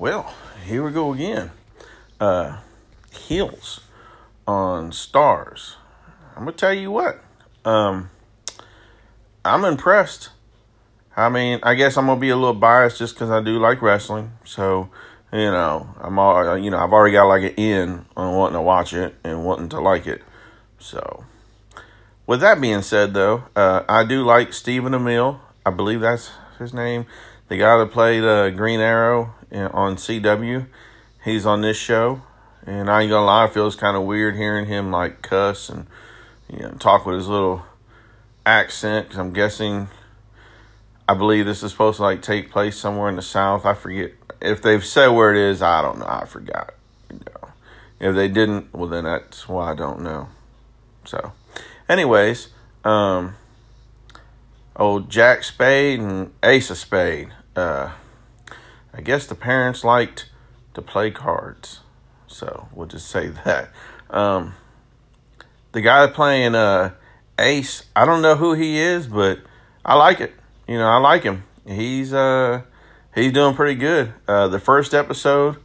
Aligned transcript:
Well, 0.00 0.32
here 0.64 0.82
we 0.82 0.92
go 0.92 1.12
again. 1.12 1.50
Uh, 2.18 2.60
heels 3.12 3.80
on 4.48 4.92
Starz. 4.92 5.74
I'm 6.34 6.44
gonna 6.46 6.52
tell 6.52 6.72
you 6.72 6.90
what. 6.90 7.22
Um, 7.66 8.08
I'm 9.44 9.62
impressed. 9.66 10.30
I 11.18 11.28
mean, 11.28 11.60
I 11.62 11.74
guess 11.74 11.98
I'm 11.98 12.06
gonna 12.06 12.18
be 12.18 12.30
a 12.30 12.36
little 12.36 12.54
biased 12.54 12.96
just 12.96 13.14
because 13.14 13.28
I 13.28 13.42
do 13.42 13.58
like 13.58 13.82
wrestling. 13.82 14.32
So, 14.42 14.88
you 15.34 15.50
know, 15.50 15.94
I'm 16.00 16.18
all 16.18 16.56
you 16.56 16.70
know. 16.70 16.78
I've 16.78 16.94
already 16.94 17.12
got 17.12 17.26
like 17.26 17.42
an 17.42 17.54
in 17.56 18.06
on 18.16 18.34
wanting 18.36 18.54
to 18.54 18.62
watch 18.62 18.94
it 18.94 19.16
and 19.22 19.44
wanting 19.44 19.68
to 19.68 19.82
like 19.82 20.06
it. 20.06 20.22
So, 20.78 21.26
with 22.26 22.40
that 22.40 22.58
being 22.58 22.80
said, 22.80 23.12
though, 23.12 23.44
uh, 23.54 23.82
I 23.86 24.04
do 24.04 24.24
like 24.24 24.54
Stephen 24.54 24.94
Amell. 24.94 25.40
I 25.66 25.68
believe 25.68 26.00
that's 26.00 26.30
his 26.58 26.72
name. 26.72 27.04
The 27.48 27.58
guy 27.58 27.76
that 27.76 27.90
played 27.90 28.24
uh, 28.24 28.48
Green 28.48 28.80
Arrow 28.80 29.34
on 29.52 29.96
CW. 29.96 30.66
He's 31.24 31.44
on 31.44 31.60
this 31.60 31.76
show, 31.76 32.22
and 32.66 32.90
I 32.90 33.02
ain't 33.02 33.10
gonna 33.10 33.26
lie, 33.26 33.44
it 33.44 33.52
feels 33.52 33.76
kind 33.76 33.96
of 33.96 34.04
weird 34.04 34.36
hearing 34.36 34.66
him 34.66 34.90
like 34.90 35.22
cuss 35.22 35.68
and 35.68 35.86
you 36.48 36.60
know 36.60 36.72
talk 36.72 37.04
with 37.04 37.16
his 37.16 37.28
little 37.28 37.62
accent. 38.46 39.08
Because 39.08 39.18
I'm 39.18 39.32
guessing, 39.32 39.88
I 41.08 41.14
believe 41.14 41.46
this 41.46 41.62
is 41.62 41.72
supposed 41.72 41.96
to 41.96 42.02
like 42.02 42.22
take 42.22 42.50
place 42.50 42.76
somewhere 42.76 43.08
in 43.08 43.16
the 43.16 43.22
South. 43.22 43.66
I 43.66 43.74
forget 43.74 44.12
if 44.40 44.62
they've 44.62 44.84
said 44.84 45.08
where 45.08 45.34
it 45.34 45.50
is. 45.50 45.62
I 45.62 45.82
don't 45.82 45.98
know. 45.98 46.06
I 46.08 46.24
forgot. 46.24 46.74
You 47.10 47.18
know. 47.18 47.48
If 48.00 48.14
they 48.14 48.28
didn't, 48.28 48.72
well 48.72 48.88
then 48.88 49.04
that's 49.04 49.48
why 49.48 49.72
I 49.72 49.74
don't 49.74 50.00
know. 50.00 50.28
So, 51.04 51.32
anyways, 51.88 52.48
um, 52.82 53.34
old 54.74 55.10
Jack 55.10 55.44
Spade 55.44 56.00
and 56.00 56.32
Ace 56.42 56.70
of 56.70 56.78
Spade. 56.78 57.28
Uh, 57.54 57.90
I 58.92 59.00
guess 59.00 59.26
the 59.26 59.34
parents 59.34 59.84
liked 59.84 60.28
to 60.74 60.82
play 60.82 61.10
cards. 61.10 61.80
So 62.26 62.68
we'll 62.72 62.86
just 62.86 63.08
say 63.08 63.28
that. 63.44 63.70
Um, 64.08 64.54
the 65.72 65.80
guy 65.80 66.06
playing 66.08 66.54
uh, 66.54 66.92
Ace, 67.38 67.84
I 67.94 68.04
don't 68.04 68.22
know 68.22 68.36
who 68.36 68.54
he 68.54 68.78
is, 68.78 69.06
but 69.06 69.40
I 69.84 69.94
like 69.94 70.20
it. 70.20 70.34
You 70.66 70.78
know, 70.78 70.88
I 70.88 70.98
like 70.98 71.22
him. 71.22 71.44
He's 71.66 72.12
uh 72.12 72.62
he's 73.14 73.32
doing 73.32 73.54
pretty 73.54 73.74
good. 73.74 74.12
Uh, 74.26 74.48
the 74.48 74.58
first 74.58 74.94
episode, 74.94 75.56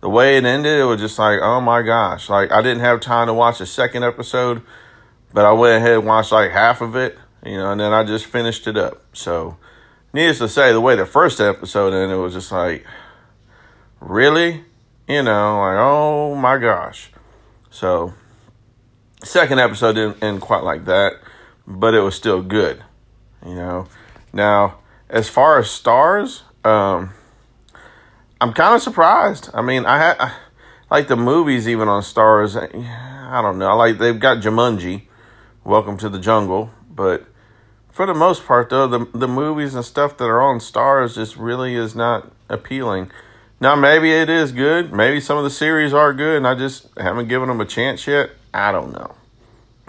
the 0.00 0.08
way 0.08 0.36
it 0.36 0.44
ended, 0.44 0.80
it 0.80 0.84
was 0.84 1.00
just 1.00 1.18
like, 1.18 1.40
oh 1.40 1.60
my 1.60 1.82
gosh! 1.82 2.28
Like 2.28 2.52
I 2.52 2.62
didn't 2.62 2.80
have 2.80 3.00
time 3.00 3.26
to 3.26 3.34
watch 3.34 3.58
the 3.58 3.66
second 3.66 4.04
episode, 4.04 4.62
but 5.32 5.44
I 5.44 5.52
went 5.52 5.82
ahead 5.82 5.98
and 5.98 6.06
watched 6.06 6.32
like 6.32 6.50
half 6.50 6.80
of 6.80 6.96
it. 6.96 7.18
You 7.44 7.58
know, 7.58 7.70
and 7.70 7.80
then 7.80 7.92
I 7.92 8.02
just 8.02 8.26
finished 8.26 8.66
it 8.66 8.76
up. 8.76 9.02
So 9.12 9.56
needless 10.16 10.38
to 10.38 10.48
say, 10.48 10.72
the 10.72 10.80
way 10.80 10.96
the 10.96 11.06
first 11.06 11.40
episode 11.40 11.92
ended, 11.92 12.16
it 12.16 12.20
was 12.20 12.32
just 12.32 12.50
like, 12.50 12.84
really? 14.00 14.64
You 15.06 15.22
know, 15.22 15.60
like, 15.60 15.76
oh 15.78 16.34
my 16.34 16.56
gosh. 16.56 17.10
So, 17.70 18.14
second 19.22 19.60
episode 19.60 19.92
didn't 19.92 20.22
end 20.22 20.40
quite 20.40 20.64
like 20.64 20.86
that, 20.86 21.20
but 21.66 21.94
it 21.94 22.00
was 22.00 22.14
still 22.16 22.42
good. 22.42 22.82
You 23.44 23.54
know, 23.54 23.88
now 24.32 24.78
as 25.08 25.28
far 25.28 25.58
as 25.58 25.66
Starz, 25.66 26.42
um, 26.64 27.10
I'm 28.40 28.54
kind 28.54 28.74
of 28.74 28.82
surprised. 28.82 29.50
I 29.52 29.60
mean, 29.60 29.84
I 29.84 29.98
had 29.98 30.16
I, 30.18 30.34
like 30.90 31.08
the 31.08 31.16
movies 31.16 31.68
even 31.68 31.88
on 31.88 32.02
Starz. 32.02 32.56
I 32.56 33.42
don't 33.42 33.58
know. 33.58 33.68
I 33.68 33.74
like 33.74 33.98
they've 33.98 34.18
got 34.18 34.38
Jumanji, 34.38 35.02
Welcome 35.62 35.98
to 35.98 36.08
the 36.08 36.18
Jungle, 36.18 36.70
but 36.90 37.26
for 37.96 38.04
the 38.04 38.12
most 38.12 38.44
part, 38.44 38.68
though, 38.68 38.86
the 38.86 39.06
the 39.14 39.26
movies 39.26 39.74
and 39.74 39.82
stuff 39.82 40.18
that 40.18 40.26
are 40.26 40.42
on 40.42 40.58
Starz 40.58 41.14
just 41.14 41.34
really 41.34 41.76
is 41.76 41.96
not 41.96 42.30
appealing. 42.46 43.10
Now, 43.58 43.74
maybe 43.74 44.12
it 44.12 44.28
is 44.28 44.52
good. 44.52 44.92
Maybe 44.92 45.18
some 45.18 45.38
of 45.38 45.44
the 45.44 45.50
series 45.50 45.94
are 45.94 46.12
good, 46.12 46.36
and 46.36 46.46
I 46.46 46.54
just 46.54 46.88
haven't 46.98 47.28
given 47.28 47.48
them 47.48 47.58
a 47.58 47.64
chance 47.64 48.06
yet. 48.06 48.32
I 48.52 48.70
don't 48.70 48.92
know. 48.92 49.14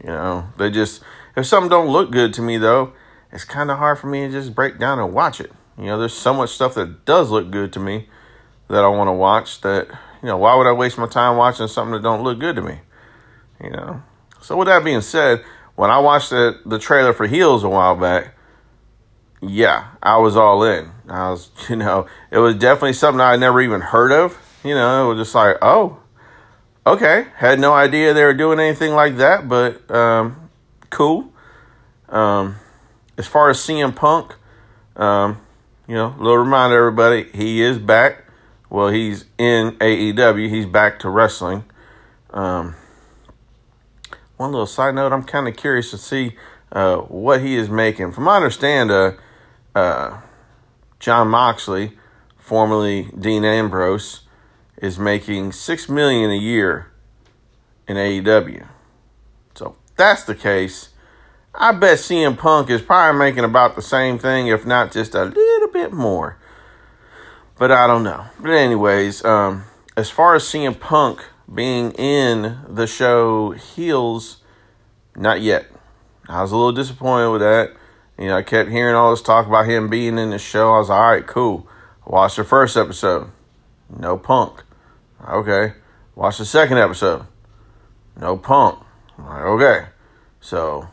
You 0.02 0.12
know, 0.12 0.48
they 0.58 0.72
just 0.72 1.04
if 1.36 1.46
something 1.46 1.70
don't 1.70 1.90
look 1.90 2.10
good 2.10 2.34
to 2.36 2.42
me 2.42 2.58
though, 2.58 2.94
it's 3.30 3.44
kind 3.44 3.70
of 3.70 3.78
hard 3.78 4.00
for 4.00 4.08
me 4.08 4.22
to 4.22 4.32
just 4.32 4.56
break 4.56 4.80
down 4.80 5.00
and 5.00 5.14
watch 5.14 5.42
it. 5.42 5.52
You 5.78 5.88
know, 5.88 6.00
there's 6.00 6.14
so 6.14 6.34
much 6.34 6.52
stuff 6.52 6.76
that 6.76 7.04
does 7.04 7.30
look 7.30 7.52
good 7.52 7.74
to 7.74 7.80
me 7.82 8.08
that 8.70 8.86
I 8.86 8.88
want 8.88 9.10
to 9.10 9.12
watch. 9.12 9.60
That 9.60 9.90
you 10.24 10.30
know, 10.30 10.38
why 10.38 10.56
would 10.56 10.66
I 10.66 10.72
waste 10.72 10.98
my 10.98 11.08
time 11.08 11.36
watching 11.36 11.68
something 11.68 11.92
that 11.92 12.04
don't 12.04 12.24
look 12.24 12.40
good 12.40 12.56
to 12.56 12.62
me? 12.62 12.80
You 13.62 13.72
know. 13.72 14.02
So 14.42 14.56
with 14.56 14.70
that 14.70 14.86
being 14.86 15.02
said, 15.02 15.44
when 15.78 15.92
I 15.92 16.00
watched 16.00 16.32
the, 16.32 16.60
the 16.66 16.80
trailer 16.80 17.14
for 17.14 17.28
Heels 17.28 17.64
a 17.64 17.70
while 17.70 17.96
back, 17.96 18.34
yeah, 19.42 19.90
I 20.02 20.18
was 20.18 20.36
all 20.36 20.64
in. 20.64 20.92
I 21.08 21.30
was, 21.30 21.52
you 21.70 21.78
know, 21.78 22.08
it 22.32 22.40
was 22.40 22.56
definitely 22.56 22.94
something 22.94 23.22
I 23.22 23.38
never 23.38 23.62
even 23.62 23.82
heard 23.82 24.12
of. 24.12 24.38
You 24.64 24.74
know, 24.74 25.06
it 25.06 25.14
was 25.14 25.28
just 25.28 25.36
like, 25.36 25.58
oh, 25.62 26.00
okay. 26.86 27.28
Had 27.36 27.60
no 27.60 27.74
idea 27.74 28.16
they 28.16 28.24
were 28.24 28.34
doing 28.34 28.60
anything 28.60 28.94
like 28.94 29.18
that, 29.18 29.48
but 29.48 29.90
um, 29.92 30.50
cool. 30.90 31.32
Um, 32.10 32.56
as 33.16 33.28
far 33.28 33.52
as 33.52 33.60
CM 33.60 33.96
Punk, 33.96 34.34
um, 34.96 35.40
you 35.88 35.94
know, 35.94 36.16
little 36.18 36.40
reminder 36.40 36.76
everybody, 36.76 37.30
he 37.36 37.62
is 37.62 37.78
back. 37.78 38.26
Well, 38.72 38.90
he's 38.90 39.26
in 39.38 39.74
AEW. 39.74 40.50
He's 40.50 40.66
back 40.66 40.98
to 41.00 41.10
wrestling. 41.10 41.66
Um, 42.32 42.76
one 44.38 44.52
little 44.52 44.68
side 44.68 44.96
note, 44.96 45.12
I'm 45.12 45.24
kind 45.24 45.48
of 45.48 45.56
curious 45.56 45.92
to 45.92 45.98
see 45.98 46.36
uh, 46.72 46.98
what 46.98 47.42
he 47.42 47.56
is 47.56 47.70
making. 47.70 48.12
From 48.12 48.26
my 48.26 48.38
understand, 48.38 48.92
uh, 48.92 49.14
uh, 49.76 50.22
Jon 51.00 51.28
Moxley, 51.28 51.98
formerly 52.38 53.10
Dean 53.20 53.44
Ambrose, 53.44 54.22
is 54.78 55.00
making 55.00 55.52
six 55.52 55.90
million 55.90 56.30
a 56.30 56.36
year 56.36 56.92
in 57.88 57.98
AEW. 57.98 58.68
So 59.56 59.76
if 59.90 59.96
that's 59.96 60.24
the 60.24 60.36
case, 60.36 60.90
I 61.56 61.72
bet 61.72 61.98
CM 61.98 62.38
Punk 62.38 62.70
is 62.70 62.84
probably 62.84 63.18
making 63.18 63.44
about 63.44 63.76
the 63.76 63.82
same 63.82 64.20
thing, 64.20 64.48
if 64.48 64.66
not 64.66 64.92
just 64.92 65.16
a 65.16 65.26
little 65.26 65.70
bit 65.70 65.92
more. 65.92 66.38
But 67.58 67.72
I 67.72 67.88
don't 67.88 68.04
know. 68.04 68.26
But 68.40 68.52
anyways, 68.52 69.26
um, 69.26 69.64
as 69.96 70.12
far 70.12 70.36
as 70.36 70.44
CM 70.44 70.80
Punk 70.80 71.26
being 71.54 71.92
in 71.94 72.60
the 72.68 72.88
show 72.88 73.52
Heels, 73.52 74.38
not 75.16 75.42
yet. 75.42 75.68
I 76.28 76.42
was 76.42 76.52
a 76.52 76.58
little 76.58 76.74
disappointed 76.74 77.32
with 77.32 77.42
that. 77.42 77.72
You 78.18 78.28
know, 78.28 78.38
I 78.38 78.42
kept 78.42 78.70
hearing 78.70 78.96
all 78.96 79.12
this 79.12 79.22
talk 79.22 79.48
about 79.48 79.68
him 79.68 79.90
being 79.90 80.18
in 80.18 80.32
the 80.32 80.40
show. 80.40 80.74
I 80.74 80.80
was 80.80 80.90
like, 80.90 81.00
all 81.00 81.12
right, 81.12 81.28
cool. 81.28 81.68
Watch 82.06 82.36
the 82.36 82.44
first 82.44 82.76
episode. 82.76 83.30
No 83.90 84.18
punk. 84.18 84.64
Okay. 85.28 85.74
Watch 86.16 86.40
the 86.40 86.46
second 86.46 86.80
episode. 86.80 87.26
No 88.20 88.38
punk. 88.38 88.80
Like, 89.18 89.44
okay. 89.44 89.86
So 90.42 90.88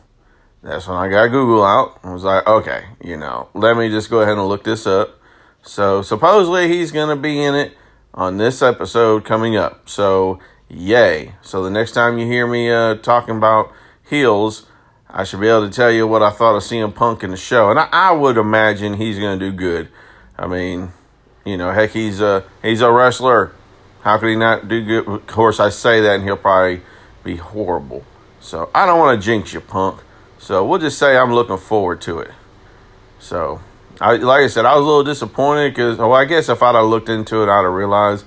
that's 0.61 0.87
when 0.87 0.97
I 0.97 1.09
got 1.09 1.27
Google 1.27 1.63
out. 1.63 1.99
I 2.03 2.13
was 2.13 2.23
like, 2.23 2.45
okay, 2.47 2.85
you 3.03 3.17
know, 3.17 3.49
let 3.53 3.75
me 3.75 3.89
just 3.89 4.09
go 4.09 4.21
ahead 4.21 4.37
and 4.37 4.47
look 4.47 4.63
this 4.63 4.85
up. 4.87 5.19
So 5.63 6.01
supposedly 6.01 6.67
he's 6.67 6.91
to 6.91 7.15
be 7.15 7.41
in 7.41 7.55
it 7.55 7.75
on 8.15 8.37
this 8.37 8.61
episode 8.61 9.25
coming 9.25 9.55
up. 9.55 9.87
So, 9.87 10.39
yay. 10.69 11.33
So, 11.41 11.61
the 11.61 11.69
next 11.69 11.91
time 11.91 12.17
you 12.17 12.25
hear 12.25 12.47
me 12.47 12.71
uh, 12.71 12.95
talking 12.95 13.37
about 13.37 13.71
heels, 14.09 14.65
I 15.09 15.25
should 15.25 15.41
be 15.41 15.47
able 15.47 15.67
to 15.69 15.73
tell 15.73 15.91
you 15.91 16.07
what 16.07 16.23
I 16.23 16.31
thought 16.31 16.55
of 16.55 16.63
CM 16.63 16.95
Punk 16.95 17.23
in 17.23 17.31
the 17.31 17.37
show. 17.37 17.69
And 17.69 17.77
I, 17.77 17.89
I 17.91 18.11
would 18.13 18.37
imagine 18.37 18.95
he's 18.95 19.19
going 19.19 19.37
to 19.37 19.51
do 19.51 19.55
good. 19.55 19.89
I 20.37 20.47
mean, 20.47 20.93
you 21.45 21.57
know, 21.57 21.71
heck, 21.71 21.91
he's 21.91 22.21
a, 22.21 22.45
he's 22.63 22.81
a 22.81 22.91
wrestler. 22.91 23.51
How 24.01 24.17
could 24.17 24.29
he 24.29 24.35
not 24.35 24.67
do 24.67 24.83
good? 24.83 25.07
Of 25.07 25.27
course, 25.27 25.59
I 25.59 25.69
say 25.69 26.01
that, 26.01 26.15
and 26.15 26.23
he'll 26.23 26.37
probably 26.37 26.81
be 27.23 27.35
horrible. 27.35 28.05
So, 28.39 28.69
I 28.73 28.85
don't 28.85 28.99
want 28.99 29.19
to 29.19 29.25
jinx 29.25 29.53
you, 29.53 29.59
Punk. 29.59 30.01
So, 30.39 30.65
we'll 30.65 30.79
just 30.79 30.97
say 30.97 31.17
I'm 31.17 31.33
looking 31.33 31.57
forward 31.57 31.99
to 32.01 32.19
it. 32.19 32.31
So, 33.19 33.61
I, 34.01 34.15
like 34.15 34.43
I 34.43 34.47
said, 34.47 34.65
I 34.65 34.75
was 34.75 34.83
a 34.83 34.87
little 34.87 35.03
disappointed 35.03 35.71
because, 35.71 35.97
well, 35.97 36.13
I 36.13 36.25
guess 36.25 36.49
if 36.49 36.61
I'd 36.61 36.75
have 36.75 36.85
looked 36.85 37.09
into 37.09 37.41
it, 37.43 37.49
I'd 37.49 37.63
have 37.63 37.73
realized. 37.73 38.25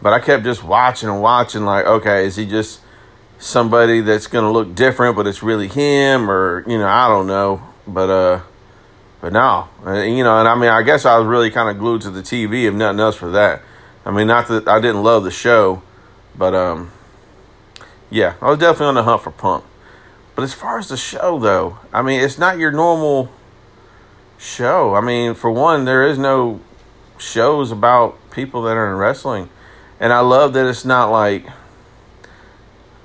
But 0.00 0.14
I 0.14 0.20
kept 0.20 0.44
just 0.44 0.64
watching 0.64 1.10
and 1.10 1.20
watching, 1.20 1.64
like, 1.64 1.84
okay, 1.84 2.24
is 2.26 2.36
he 2.36 2.46
just 2.46 2.80
somebody 3.38 4.00
that's 4.00 4.26
going 4.26 4.44
to 4.44 4.50
look 4.50 4.74
different, 4.74 5.16
but 5.16 5.26
it's 5.26 5.42
really 5.42 5.68
him, 5.68 6.30
or 6.30 6.64
you 6.68 6.78
know, 6.78 6.86
I 6.86 7.08
don't 7.08 7.26
know. 7.26 7.62
But 7.86 8.10
uh, 8.10 8.40
but 9.20 9.32
no, 9.32 9.68
uh, 9.86 9.94
you 10.02 10.24
know, 10.24 10.38
and 10.38 10.48
I 10.48 10.54
mean, 10.54 10.70
I 10.70 10.82
guess 10.82 11.04
I 11.04 11.18
was 11.18 11.26
really 11.26 11.50
kind 11.50 11.68
of 11.68 11.78
glued 11.78 12.02
to 12.02 12.10
the 12.10 12.22
TV, 12.22 12.64
if 12.64 12.74
nothing 12.74 13.00
else 13.00 13.16
for 13.16 13.30
that. 13.32 13.62
I 14.06 14.10
mean, 14.10 14.26
not 14.26 14.48
that 14.48 14.68
I 14.68 14.80
didn't 14.80 15.02
love 15.02 15.24
the 15.24 15.30
show, 15.30 15.82
but 16.36 16.54
um, 16.54 16.92
yeah, 18.08 18.34
I 18.40 18.50
was 18.50 18.58
definitely 18.58 18.86
on 18.86 18.94
the 18.94 19.02
hunt 19.02 19.22
for 19.22 19.30
Punk. 19.30 19.64
But 20.34 20.44
as 20.44 20.54
far 20.54 20.78
as 20.78 20.88
the 20.88 20.96
show, 20.96 21.38
though, 21.38 21.78
I 21.92 22.00
mean, 22.00 22.20
it's 22.20 22.38
not 22.38 22.56
your 22.56 22.72
normal 22.72 23.30
show. 24.40 24.94
I 24.94 25.00
mean, 25.00 25.34
for 25.34 25.50
one, 25.50 25.84
there 25.84 26.06
is 26.06 26.18
no 26.18 26.60
shows 27.18 27.70
about 27.70 28.18
people 28.30 28.62
that 28.62 28.76
are 28.76 28.90
in 28.90 28.96
wrestling. 28.96 29.50
And 30.00 30.12
I 30.12 30.20
love 30.20 30.54
that 30.54 30.66
it's 30.66 30.84
not 30.84 31.10
like 31.10 31.46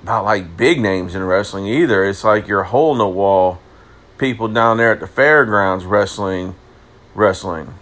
about 0.01 0.23
like 0.23 0.55
big 0.55 0.79
names 0.79 1.13
in 1.13 1.23
wrestling 1.23 1.65
either. 1.67 2.05
It's 2.05 2.23
like 2.23 2.47
your 2.47 2.63
hole 2.63 2.93
in 2.93 2.99
the 2.99 3.07
wall 3.07 3.59
people 4.17 4.47
down 4.47 4.77
there 4.77 4.91
at 4.91 5.01
the 5.01 5.07
fairgrounds 5.07 5.83
wrestling 5.83 6.55
wrestling. 7.13 7.73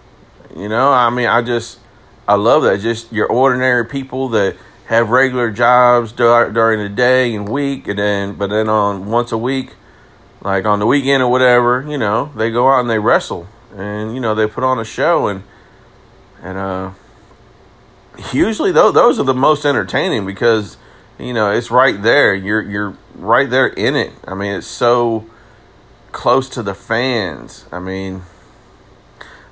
You 0.56 0.68
know, 0.68 0.90
I 0.90 1.10
mean, 1.10 1.26
I 1.26 1.42
just 1.42 1.78
I 2.26 2.34
love 2.34 2.62
that. 2.64 2.80
Just 2.80 3.12
your 3.12 3.26
ordinary 3.26 3.84
people 3.84 4.28
that 4.30 4.56
have 4.86 5.10
regular 5.10 5.50
jobs 5.50 6.12
during 6.12 6.80
the 6.80 6.88
day 6.88 7.34
and 7.34 7.48
week, 7.48 7.86
and 7.86 7.98
then 7.98 8.34
but 8.34 8.50
then 8.50 8.68
on 8.68 9.06
once 9.06 9.30
a 9.30 9.38
week, 9.38 9.74
like 10.42 10.64
on 10.64 10.78
the 10.78 10.86
weekend 10.86 11.22
or 11.22 11.30
whatever, 11.30 11.84
you 11.88 11.98
know, 11.98 12.30
they 12.36 12.50
go 12.50 12.68
out 12.70 12.80
and 12.80 12.90
they 12.90 12.98
wrestle, 12.98 13.46
and 13.74 14.14
you 14.14 14.20
know 14.20 14.34
they 14.34 14.46
put 14.46 14.64
on 14.64 14.78
a 14.78 14.84
show, 14.84 15.26
and 15.28 15.42
and 16.42 16.58
uh, 16.58 16.90
usually 18.32 18.72
those 18.72 18.94
those 18.94 19.18
are 19.18 19.24
the 19.24 19.34
most 19.34 19.64
entertaining 19.64 20.26
because 20.26 20.76
you 21.18 21.32
know 21.32 21.50
it's 21.50 21.70
right 21.70 22.02
there. 22.02 22.34
You're 22.34 22.62
you're 22.62 22.96
right 23.14 23.48
there 23.48 23.68
in 23.68 23.96
it. 23.96 24.12
I 24.26 24.34
mean, 24.34 24.52
it's 24.54 24.66
so 24.66 25.26
close 26.12 26.48
to 26.50 26.62
the 26.62 26.74
fans. 26.74 27.66
I 27.72 27.78
mean. 27.78 28.22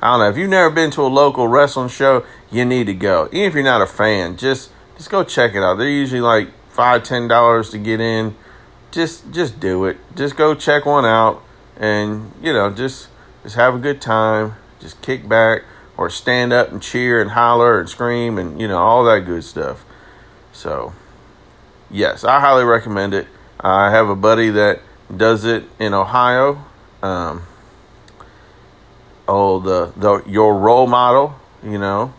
I 0.04 0.10
don't 0.10 0.18
know. 0.18 0.28
If 0.30 0.36
you've 0.36 0.50
never 0.50 0.68
been 0.68 0.90
to 0.92 1.02
a 1.02 1.06
local 1.06 1.46
wrestling 1.46 1.88
show, 1.88 2.24
you 2.50 2.64
need 2.64 2.88
to 2.88 2.92
go. 2.92 3.28
Even 3.30 3.46
if 3.46 3.54
you're 3.54 3.62
not 3.62 3.80
a 3.82 3.86
fan, 3.86 4.36
just 4.36 4.72
just 4.96 5.10
go 5.10 5.22
check 5.22 5.54
it 5.54 5.62
out. 5.62 5.76
They're 5.76 5.88
usually 5.88 6.20
like 6.20 6.48
five, 6.70 7.04
ten 7.04 7.28
dollars 7.28 7.70
to 7.70 7.78
get 7.78 8.00
in. 8.00 8.34
Just 8.92 9.32
just 9.32 9.58
do 9.58 9.86
it. 9.86 9.98
Just 10.14 10.36
go 10.36 10.54
check 10.54 10.86
one 10.86 11.04
out 11.04 11.42
and 11.76 12.32
you 12.42 12.52
know, 12.52 12.70
just 12.70 13.08
just 13.42 13.56
have 13.56 13.74
a 13.74 13.78
good 13.78 14.00
time. 14.00 14.54
Just 14.80 15.00
kick 15.02 15.28
back 15.28 15.62
or 15.96 16.10
stand 16.10 16.52
up 16.52 16.70
and 16.70 16.80
cheer 16.80 17.20
and 17.20 17.30
holler 17.30 17.80
and 17.80 17.88
scream 17.88 18.38
and 18.38 18.60
you 18.60 18.68
know, 18.68 18.78
all 18.78 19.02
that 19.04 19.20
good 19.20 19.44
stuff. 19.44 19.84
So 20.52 20.92
yes, 21.90 22.22
I 22.22 22.40
highly 22.40 22.64
recommend 22.64 23.14
it. 23.14 23.26
I 23.58 23.90
have 23.90 24.08
a 24.08 24.16
buddy 24.16 24.50
that 24.50 24.80
does 25.14 25.44
it 25.44 25.64
in 25.78 25.94
Ohio. 25.94 26.64
Um, 27.02 27.42
oh 29.26 29.58
the 29.58 29.92
the 29.96 30.22
your 30.28 30.58
role 30.58 30.86
model, 30.86 31.34
you 31.62 31.78
know. 31.78 32.12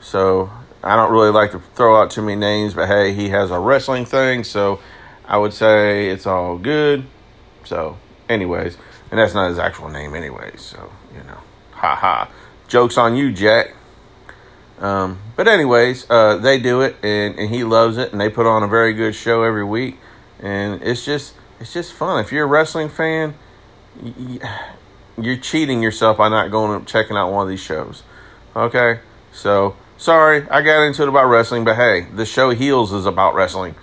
So 0.00 0.50
I 0.82 0.96
don't 0.96 1.12
really 1.12 1.30
like 1.30 1.50
to 1.52 1.60
throw 1.74 2.00
out 2.00 2.10
too 2.10 2.22
many 2.22 2.36
names, 2.36 2.74
but 2.74 2.86
hey, 2.86 3.12
he 3.12 3.30
has 3.30 3.50
a 3.50 3.58
wrestling 3.58 4.04
thing, 4.04 4.44
so 4.44 4.80
I 5.28 5.36
would 5.36 5.52
say 5.52 6.08
it's 6.08 6.26
all 6.26 6.56
good. 6.58 7.04
So, 7.64 7.98
anyways, 8.28 8.78
and 9.10 9.20
that's 9.20 9.34
not 9.34 9.50
his 9.50 9.58
actual 9.58 9.90
name, 9.90 10.14
anyways. 10.14 10.62
So 10.62 10.90
you 11.14 11.22
know, 11.24 11.38
ha 11.72 11.94
ha. 11.94 12.30
Jokes 12.66 12.98
on 12.98 13.14
you, 13.14 13.32
Jack. 13.32 13.74
Um, 14.80 15.18
but 15.36 15.48
anyways, 15.48 16.08
uh, 16.08 16.36
they 16.36 16.58
do 16.58 16.80
it, 16.80 16.96
and, 17.02 17.38
and 17.38 17.50
he 17.50 17.64
loves 17.64 17.96
it, 17.96 18.12
and 18.12 18.20
they 18.20 18.28
put 18.28 18.46
on 18.46 18.62
a 18.62 18.68
very 18.68 18.94
good 18.94 19.14
show 19.14 19.42
every 19.42 19.64
week, 19.64 19.98
and 20.40 20.82
it's 20.82 21.04
just 21.04 21.34
it's 21.60 21.72
just 21.72 21.92
fun. 21.92 22.24
If 22.24 22.32
you're 22.32 22.44
a 22.44 22.48
wrestling 22.48 22.88
fan, 22.88 23.34
you're 25.20 25.36
cheating 25.36 25.82
yourself 25.82 26.18
by 26.18 26.28
not 26.28 26.50
going 26.50 26.74
and 26.74 26.86
checking 26.86 27.16
out 27.16 27.32
one 27.32 27.42
of 27.42 27.48
these 27.48 27.60
shows. 27.60 28.02
Okay? 28.54 29.00
So, 29.32 29.76
sorry, 29.96 30.48
I 30.48 30.62
got 30.62 30.82
into 30.82 31.02
it 31.02 31.08
about 31.08 31.26
wrestling, 31.26 31.64
but 31.64 31.76
hey, 31.76 32.06
the 32.14 32.24
show 32.24 32.50
Heels 32.50 32.92
is 32.92 33.06
about 33.06 33.34
wrestling. 33.34 33.74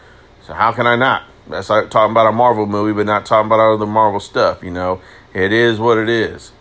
So, 0.43 0.53
how 0.53 0.71
can 0.71 0.87
I 0.87 0.95
not? 0.95 1.23
That's 1.47 1.69
like 1.69 1.89
talking 1.89 2.11
about 2.11 2.27
a 2.27 2.31
Marvel 2.31 2.65
movie, 2.65 2.93
but 2.93 3.05
not 3.05 3.25
talking 3.25 3.47
about 3.47 3.59
all 3.59 3.77
the 3.77 3.85
Marvel 3.85 4.19
stuff, 4.19 4.63
you 4.63 4.71
know? 4.71 5.01
It 5.33 5.51
is 5.51 5.79
what 5.79 5.97
it 5.97 6.09
is. 6.09 6.51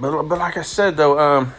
But, 0.00 0.22
but 0.24 0.38
like 0.38 0.56
I 0.56 0.62
said, 0.62 0.96
though, 0.96 1.18
um, 1.18 1.54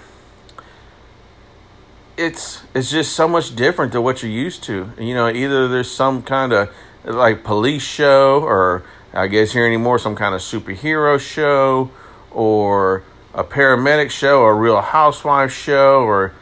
it's 2.18 2.64
it's 2.74 2.92
just 2.92 3.14
so 3.14 3.28
much 3.28 3.56
different 3.56 3.92
than 3.92 4.04
what 4.04 4.22
you're 4.22 4.32
used 4.32 4.64
to. 4.64 4.92
You 5.00 5.14
know, 5.14 5.30
either 5.30 5.68
there's 5.68 5.92
some 5.92 6.22
kind 6.22 6.54
of 6.54 6.74
like 7.04 7.44
police 7.44 7.84
show, 7.84 8.42
or 8.42 8.84
I 9.14 9.28
guess 9.28 9.52
here 9.52 9.66
anymore, 9.66 10.00
some 10.00 10.16
kind 10.16 10.36
of 10.36 10.42
superhero 10.42 11.20
show, 11.20 11.92
or 12.32 13.04
a 13.34 13.44
paramedic 13.44 14.12
show, 14.12 14.42
or 14.42 14.52
a 14.52 14.56
real 14.56 14.82
housewife 14.82 15.52
show, 15.52 16.04
or 16.04 16.34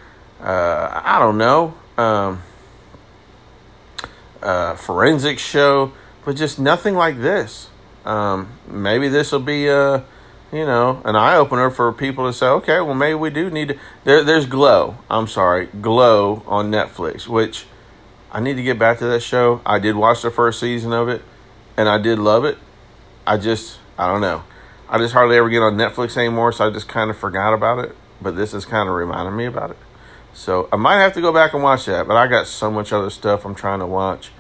uh, 0.42 1.02
I 1.04 1.20
don't 1.20 1.38
know, 1.38 1.74
um, 1.98 2.42
a 4.42 4.76
forensic 4.76 5.40
show, 5.40 5.92
but 6.26 6.36
just 6.36 6.60
nothing 6.60 6.96
like 6.96 7.18
this. 7.20 7.70
Um, 8.06 8.50
maybe 8.68 9.08
this 9.10 9.32
will 9.32 9.40
be 9.40 9.68
a, 9.68 10.04
you 10.52 10.66
know, 10.66 11.02
an 11.06 11.16
eye 11.16 11.36
opener 11.36 11.70
for 11.70 11.92
people 11.94 12.28
to 12.28 12.34
say, 12.34 12.48
okay, 12.48 12.82
well, 12.82 12.96
maybe 12.96 13.16
we 13.16 13.30
do 13.30 13.50
need 13.50 13.70
to. 13.70 13.80
There, 14.04 14.24
there's 14.24 14.46
Glow. 14.46 14.98
I'm 15.10 15.28
sorry, 15.28 15.68
Glow 15.68 16.44
on 16.48 16.72
Netflix, 16.72 17.28
which 17.28 17.66
I 18.32 18.40
need 18.40 18.56
to 18.56 18.64
get 18.64 18.80
back 18.80 19.00
to 19.00 19.06
that 19.08 19.22
show. 19.22 19.62
I 19.66 19.80
did 19.80 19.96
watch 19.96 20.22
the 20.22 20.32
first 20.32 20.60
season 20.60 20.94
of 20.94 21.10
it, 21.10 21.22
and 21.78 21.88
I 21.88 21.98
did 21.98 22.18
love 22.18 22.46
it. 22.46 22.58
I 23.26 23.38
just, 23.38 23.80
I 23.98 24.12
don't 24.12 24.22
know. 24.22 24.44
I 24.90 24.98
just 24.98 25.14
hardly 25.14 25.38
ever 25.38 25.50
get 25.50 25.62
on 25.62 25.78
Netflix 25.78 26.18
anymore, 26.18 26.52
so 26.52 26.68
I 26.68 26.70
just 26.70 26.88
kind 26.88 27.10
of 27.10 27.18
forgot 27.18 27.54
about 27.54 27.80
it. 27.80 27.96
But 28.22 28.36
this 28.36 28.54
is 28.54 28.66
kind 28.66 28.90
of 28.90 28.96
reminding 28.96 29.36
me 29.36 29.46
about 29.46 29.72
it. 29.72 29.78
So 30.34 30.70
I 30.72 30.76
might 30.76 31.00
have 31.00 31.14
to 31.14 31.22
go 31.22 31.32
back 31.34 31.54
and 31.54 31.62
watch 31.62 31.86
that. 31.86 32.08
But 32.08 32.18
I 32.18 32.28
got 32.28 32.48
so 32.48 32.72
much 32.72 32.94
other 32.94 33.10
stuff 33.10 33.46
I'm 33.46 33.56
trying 33.56 33.80
to 33.80 33.88
watch. 33.88 34.32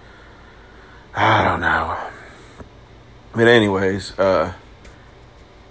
I 1.13 1.43
don't 1.43 1.61
know. 1.61 1.97
But 3.33 3.47
anyways, 3.47 4.17
uh, 4.17 4.53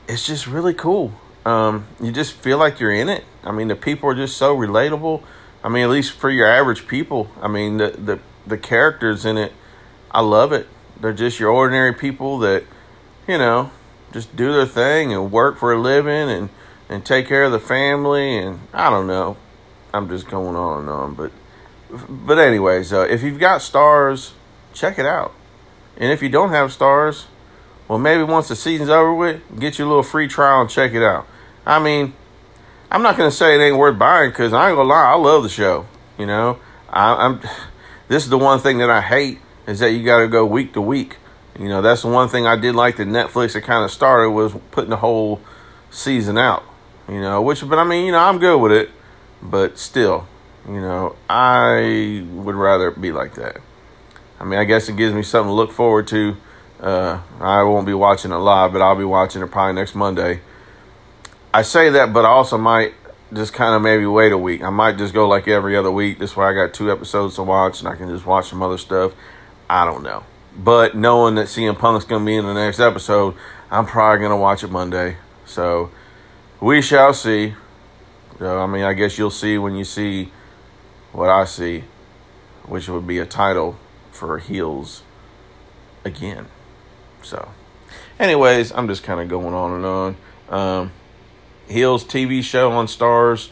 it's 0.09 0.27
just 0.27 0.47
really 0.47 0.75
cool. 0.75 1.13
Um, 1.45 1.87
you 2.01 2.13
just 2.13 2.35
feel 2.35 2.59
like 2.59 2.81
you're 2.81 2.93
in 2.93 3.09
it. 3.09 3.25
I 3.43 3.53
mean, 3.53 3.69
the 3.69 3.77
people 3.77 4.11
are 4.11 4.15
just 4.15 4.37
so 4.37 4.57
relatable. 4.57 5.23
I 5.63 5.69
mean, 5.69 5.85
at 5.85 5.91
least 5.91 6.13
for 6.13 6.31
your 6.31 6.47
average 6.47 6.87
people. 6.87 7.31
I 7.41 7.49
mean, 7.49 7.79
the 7.79 7.91
the 7.91 8.19
the 8.47 8.59
characters 8.59 9.25
in 9.25 9.39
it, 9.39 9.53
I 10.11 10.21
love 10.21 10.53
it. 10.53 10.69
They're 11.01 11.13
just 11.13 11.41
your 11.41 11.51
ordinary 11.51 11.95
people 11.95 12.39
that, 12.41 12.65
you 13.27 13.39
know, 13.39 13.71
just 14.13 14.35
do 14.37 14.53
their 14.53 14.67
thing 14.67 15.13
and 15.13 15.33
work 15.33 15.59
for 15.59 15.73
a 15.73 15.81
living 15.81 16.31
and 16.31 16.51
and 16.89 17.05
take 17.05 17.27
care 17.27 17.45
of 17.45 17.53
the 17.53 17.61
family 17.61 18.37
and 18.37 18.61
I 18.73 18.91
don't 18.91 19.07
know. 19.07 19.37
I'm 19.93 20.09
just 20.09 20.29
going 20.29 20.57
on 20.57 20.81
and 20.81 20.91
on, 20.91 21.15
but 21.15 21.33
but 22.09 22.39
anyways, 22.39 22.93
uh, 22.93 23.07
if 23.11 23.23
you've 23.23 23.41
got 23.41 23.61
Starz, 23.61 24.33
check 24.73 24.99
it 24.99 25.07
out. 25.07 25.35
And 25.97 26.13
if 26.13 26.23
you 26.23 26.29
don't 26.29 26.51
have 26.51 26.71
Starz, 26.71 27.27
well, 27.89 27.99
maybe 27.99 28.23
once 28.23 28.49
the 28.49 28.57
season's 28.57 28.91
over 28.91 29.13
with, 29.13 29.43
get 29.59 29.79
you 29.79 29.87
a 29.87 29.89
little 29.89 30.03
free 30.03 30.29
trial 30.29 30.61
and 30.61 30.71
check 30.71 30.93
it 30.95 31.03
out. 31.03 31.27
I 31.67 31.81
mean, 31.81 32.15
I'm 32.91 33.03
not 33.03 33.17
gonna 33.17 33.31
say 33.31 33.55
it 33.55 33.63
ain't 33.63 33.77
worth 33.77 33.99
buying 33.99 34.31
because 34.31 34.53
I 34.53 34.69
ain't 34.69 34.77
gonna 34.77 34.89
lie, 34.89 35.13
I 35.13 35.15
love 35.15 35.43
the 35.43 35.49
show. 35.49 35.87
You 36.19 36.27
know, 36.27 36.59
I, 36.89 37.15
I'm. 37.15 37.41
This 38.09 38.25
is 38.25 38.29
the 38.29 38.39
one 38.39 38.59
thing 38.59 38.79
that 38.79 38.91
I 38.91 39.03
hate 39.03 39.39
is 39.69 39.79
that 39.79 39.93
you 39.93 40.05
got 40.05 40.19
to 40.19 40.27
go 40.27 40.45
week 40.45 40.73
to 40.73 40.81
week. 40.81 41.19
You 41.57 41.69
know, 41.69 41.81
that's 41.81 42.03
the 42.03 42.09
one 42.09 42.29
thing 42.29 42.45
I 42.45 42.57
did 42.57 42.75
like 42.75 42.97
that 42.97 43.07
Netflix 43.07 43.53
that 43.53 43.63
kind 43.63 43.85
of 43.85 43.93
started 43.93 44.31
was 44.31 44.53
putting 44.73 44.91
the 44.91 44.97
whole 44.97 45.41
season 45.91 46.37
out. 46.37 46.65
You 47.09 47.21
know, 47.21 47.41
which, 47.41 47.67
but 47.69 47.79
I 47.79 47.85
mean, 47.85 48.07
you 48.07 48.13
know, 48.13 48.19
I'm 48.19 48.39
good 48.39 48.59
with 48.59 48.73
it, 48.73 48.91
but 49.43 49.79
still, 49.79 50.27
you 50.67 50.81
know, 50.81 51.17
I 51.29 52.27
would 52.33 52.55
rather 52.55 52.91
be 52.91 53.13
like 53.13 53.35
that. 53.35 53.61
I 54.39 54.45
mean, 54.45 54.59
I 54.59 54.65
guess 54.65 54.89
it 54.89 54.97
gives 54.97 55.15
me 55.15 55.23
something 55.23 55.49
to 55.49 55.55
look 55.55 55.73
forward 55.73 56.07
to. 56.09 56.37
Uh, 56.81 57.21
I 57.41 57.63
won't 57.63 57.87
be 57.87 57.95
watching 57.95 58.33
it 58.33 58.37
live, 58.37 58.73
but 58.73 58.81
I'll 58.81 58.97
be 58.97 59.05
watching 59.05 59.43
it 59.43 59.51
probably 59.51 59.75
next 59.75 59.95
Monday. 59.95 60.41
I 61.53 61.63
say 61.63 61.91
that, 61.91 62.13
but 62.13 62.25
I 62.25 62.29
also 62.29 62.57
might 62.57 62.95
just 63.33 63.53
kind 63.53 63.75
of 63.75 63.83
maybe 63.83 64.07
wait 64.07 64.33
a 64.33 64.39
week. 64.39 64.63
I 64.63 64.71
might 64.71 64.97
just 64.97 65.15
go 65.15 65.29
like 65.29 65.47
every 65.47 65.77
other 65.77 65.91
week. 65.91 66.19
This 66.19 66.37
way 66.37 66.47
I 66.47 66.53
got 66.53 66.75
two 66.75 66.91
episodes 66.91 67.37
to 67.37 67.43
watch 67.43 67.81
and 67.81 67.89
I 67.89 67.97
can 67.97 68.09
just 68.09 68.27
watch 68.27 68.49
some 68.49 68.63
other 68.63 68.79
stuff. 68.79 69.13
I 69.69 69.85
don't 69.85 70.03
know. 70.03 70.25
But 70.57 70.97
knowing 70.97 71.37
that 71.37 71.47
CM 71.47 71.79
Punk's 71.79 72.05
going 72.05 72.23
to 72.23 72.27
be 72.27 72.35
in 72.35 72.45
the 72.45 72.55
next 72.55 72.81
episode, 72.81 73.35
I'm 73.71 73.87
probably 73.87 74.19
going 74.19 74.31
to 74.31 74.37
watch 74.37 74.65
it 74.65 74.71
Monday. 74.71 75.17
So 75.45 75.91
we 76.61 76.83
shall 76.83 77.15
see. 77.15 77.55
So, 78.41 78.59
I 78.59 78.67
mean, 78.67 78.83
I 78.83 78.95
guess 78.95 79.19
you'll 79.19 79.31
see 79.31 79.59
when 79.59 79.77
you 79.77 79.85
see 79.85 80.33
what 81.13 81.29
I 81.29 81.45
see, 81.45 81.85
which 82.65 82.89
would 82.89 83.07
be 83.07 83.19
a 83.19 83.27
title 83.27 83.79
for 84.11 84.39
Heels 84.39 85.03
again. 86.05 86.47
So, 87.23 87.51
anyways, 88.19 88.73
I'm 88.73 88.89
just 88.89 89.03
kind 89.03 89.21
of 89.21 89.29
going 89.29 89.55
on 89.55 89.73
and 89.75 89.85
on. 89.85 90.17
Um, 90.49 90.93
Heels 91.69 92.03
TV 92.03 92.43
show 92.43 92.73
on 92.73 92.87
Starz. 92.87 93.51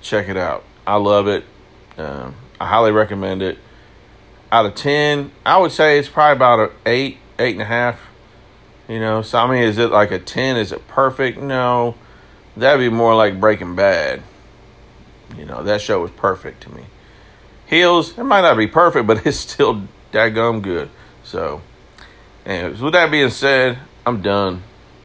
check 0.00 0.28
it 0.28 0.38
out. 0.38 0.64
I 0.86 0.96
love 0.96 1.28
it. 1.28 1.44
Um, 1.98 2.34
I 2.58 2.66
highly 2.66 2.92
recommend 2.92 3.42
it 3.42 3.58
out 4.50 4.66
of 4.66 4.74
10, 4.74 5.30
I 5.46 5.58
would 5.58 5.70
say 5.70 5.98
it's 5.98 6.08
probably 6.08 6.36
about 6.36 6.60
an 6.60 6.76
8, 6.86 7.18
8.5. 7.38 7.96
You 8.88 8.98
know, 8.98 9.22
so 9.22 9.38
I 9.38 9.50
mean, 9.50 9.62
is 9.62 9.76
it 9.76 9.90
like 9.90 10.10
a 10.10 10.18
10? 10.18 10.56
Is 10.56 10.72
it 10.72 10.88
perfect? 10.88 11.38
No. 11.38 11.94
That'd 12.56 12.80
be 12.80 12.94
more 12.94 13.14
like 13.14 13.38
Breaking 13.38 13.76
Bad. 13.76 14.22
You 15.36 15.44
know, 15.44 15.62
that 15.62 15.80
show 15.80 16.00
was 16.00 16.10
perfect 16.10 16.62
to 16.64 16.74
me. 16.74 16.84
Heels, 17.66 18.18
it 18.18 18.24
might 18.24 18.40
not 18.40 18.56
be 18.56 18.66
perfect, 18.66 19.06
but 19.06 19.26
it's 19.26 19.38
still 19.38 19.82
daggum 20.12 20.62
good. 20.62 20.90
So, 21.22 21.62
anyways, 22.44 22.80
with 22.80 22.92
that 22.94 23.10
being 23.10 23.30
said, 23.30 23.78
I'm 24.04 24.22
done. 24.22 24.62